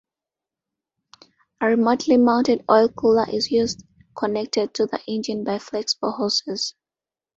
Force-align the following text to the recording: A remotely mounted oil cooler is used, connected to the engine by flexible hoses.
A 1.61 1.67
remotely 1.67 2.17
mounted 2.17 2.65
oil 2.71 2.89
cooler 2.89 3.27
is 3.29 3.51
used, 3.51 3.83
connected 4.17 4.73
to 4.73 4.87
the 4.87 4.99
engine 5.05 5.43
by 5.43 5.59
flexible 5.59 6.13
hoses. 6.13 6.73